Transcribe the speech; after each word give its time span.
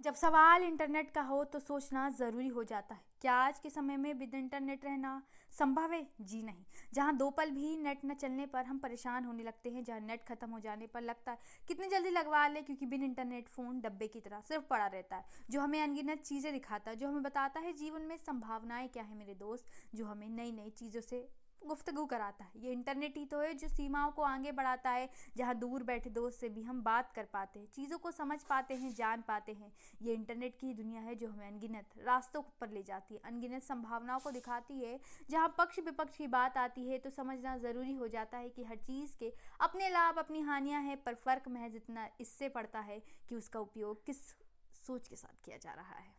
जब 0.00 0.14
सवाल 0.14 0.62
इंटरनेट 0.62 1.10
का 1.10 1.22
हो 1.22 1.42
तो 1.44 1.58
सोचना 1.58 2.08
ज़रूरी 2.10 2.48
हो 2.48 2.62
जाता 2.64 2.94
है। 2.94 3.00
क्या 3.20 3.32
आज 3.34 3.58
के 3.58 3.70
समय 3.70 3.96
में 3.96 4.18
बिना 4.18 4.38
इंटरनेट 4.38 4.84
रहना 4.84 5.22
संभव 5.52 5.92
है? 5.92 6.06
जी 6.20 6.42
नहीं। 6.42 6.64
जहाँ 6.94 7.16
दो 7.16 7.28
पल 7.30 7.50
भी 7.50 7.76
नेट 7.76 8.00
न 8.04 8.14
चलने 8.14 8.46
पर 8.46 8.64
हम 8.64 8.78
परेशान 8.78 9.24
होने 9.24 9.42
लगते 9.42 9.70
हैं, 9.70 9.84
जहाँ 9.84 10.00
नेट 10.00 10.24
खत्म 10.28 10.50
हो 10.50 10.60
जाने 10.60 10.86
पर 10.86 11.00
लगता 11.00 11.32
है, 11.32 11.38
कितनी 11.68 11.86
जल्दी 11.86 12.10
लगवा 12.10 12.46
ले? 12.48 12.62
क्योंकि 12.62 12.86
बिन 12.86 13.02
इंटरनेट 13.02 13.48
फ़ोन 13.48 13.80
डब्बे 13.80 14.06
की 14.06 14.20
तरह 14.20 14.40
सिर्फ़ 14.40 14.64
पड़ा 14.70 14.86
रहता 14.86 15.16
है, 15.16 15.24
जो 15.50 15.60
हमें 15.60 15.80
अनगिनत 15.82 16.22
चीज़ें 16.22 16.52
दिखाता 16.52 16.90
है, 16.90 16.96
जो 16.96 17.08
हमें 17.08 17.22
बताता 17.22 17.60
है 17.60 17.72
जीवन 17.72 18.02
में 18.02 18.16
संभावनाएँ 18.16 18.88
क्या 18.88 19.02
है 19.02 19.16
मेरे 19.16 19.34
दोस्त, 19.34 19.66
जो 19.94 20.04
हमें 20.04 20.28
नई 20.28 20.52
नई 20.52 20.70
चीज़ों 20.70 21.00
से 21.00 21.28
गुफ्तगु 21.62 22.04
कराता 22.06 22.44
है। 22.44 22.60
ये 22.60 22.72
इंटरनेट 22.72 23.16
ही 23.16 23.24
तो 23.24 23.40
है 23.40 23.52
जो 23.54 23.68
सीमाओं 23.68 24.10
को 24.10 24.22
आगे 24.22 24.52
बढ़ाता 24.52 24.90
है, 24.90 25.08
जहाँ 25.36 25.54
दूर 25.54 25.82
बैठे 25.82 26.10
दोस्त 26.10 26.40
से 26.40 26.48
भी 26.48 26.62
हम 26.62 26.82
बात 26.82 27.12
कर 27.12 27.24
पाते 27.32 27.58
हैं, 27.58 27.66
चीज़ों 27.74 27.98
को 27.98 28.10
समझ 28.10 28.38
पाते 28.42 28.74
हैं, 28.74 28.92
जान 28.94 29.22
पाते 29.28 29.52
हैं। 29.52 29.72
ये 30.02 30.14
इंटरनेट 30.14 30.56
की 30.56 30.72
दुनिया 30.74 31.00
है 31.00 31.14
जो 31.14 31.28
हमें 31.28 31.46
अनगिनत 31.46 31.98
रास्तों 31.98 32.42
पर 32.60 32.70
ले 32.70 32.82
जाती 32.82 33.14
है, 33.14 33.20
अनगिनत 33.24 33.62
संभावनाओं 33.62 34.20
को 34.20 34.30
दिखाती 34.30 34.80
है। 34.80 34.98
जहाँ 35.30 35.54
पक्ष 35.58 35.78
विपक्ष 35.80 36.16
की 36.16 36.26
बात 36.28 36.56
आती 36.58 36.88
है 36.88 36.98
तो 36.98 37.10
समझना 37.10 37.56
ज़रूरी 37.58 37.94
हो 37.94 38.08
जाता 38.08 38.38
है 38.38 38.48
कि 38.48 38.64
हर 38.64 38.76
चीज़ 38.78 39.16
के 39.16 39.32
अपने 39.60 39.88
लाभ, 39.88 40.18
अपनी 40.18 40.40
हानियाँ 40.42 40.82
हैं, 40.82 41.02
पर 41.02 41.14
फ़र्क 41.16 41.48
महज 41.48 41.76
इतना 41.76 42.08
इससे 42.20 42.48
पड़ता 42.50 42.80
है 42.80 43.00
कि 43.28 43.34
उसका 43.34 43.60
उपयोग 43.60 44.04
किस 44.06 44.22
सोच 44.86 45.08
के 45.08 45.16
साथ 45.16 45.44
किया 45.44 45.56
जा 45.56 45.72
रहा 45.72 45.98
है। 45.98 46.18